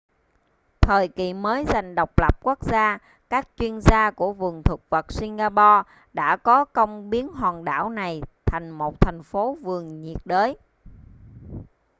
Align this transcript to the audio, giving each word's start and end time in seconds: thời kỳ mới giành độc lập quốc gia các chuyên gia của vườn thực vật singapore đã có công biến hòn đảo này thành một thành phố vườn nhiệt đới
thời 0.81 1.07
kỳ 1.07 1.33
mới 1.33 1.65
giành 1.65 1.95
độc 1.95 2.19
lập 2.19 2.37
quốc 2.41 2.57
gia 2.61 2.97
các 3.29 3.47
chuyên 3.57 3.81
gia 3.81 4.11
của 4.11 4.33
vườn 4.33 4.63
thực 4.63 4.89
vật 4.89 5.11
singapore 5.11 5.83
đã 6.13 6.37
có 6.37 6.65
công 6.65 7.09
biến 7.09 7.27
hòn 7.29 7.63
đảo 7.65 7.89
này 7.89 8.21
thành 8.45 8.69
một 8.69 8.99
thành 9.01 9.23
phố 9.23 9.57
vườn 9.61 10.01
nhiệt 10.01 10.17
đới 10.25 10.57